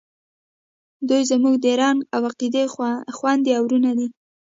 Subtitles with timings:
[1.07, 2.63] دوئ زموږ د رنګ او عقیدې
[3.15, 4.07] خویندې او ورونه دي.